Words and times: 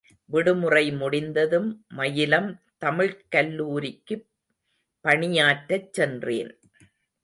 விடுமுறை 0.29 0.91
முடிந்ததும் 0.91 1.67
மயிலம் 1.97 2.49
தமிழ்க் 2.77 3.23
கல்லூரிக்குப் 3.35 4.27
பணியாற்றச் 5.05 5.93
சென்றேன். 5.93 6.51